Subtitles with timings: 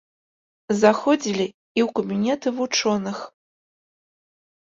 [0.83, 3.17] Заходзілі і ў кабінеты вучоных.